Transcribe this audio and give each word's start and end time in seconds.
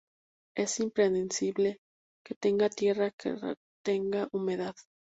Es 0.57 0.79
imprescindible 0.79 1.77
que 2.25 2.33
tenga 2.33 2.69
tierra 2.71 3.11
que 3.11 3.35
retenga 3.35 4.29
humedad. 4.31 4.73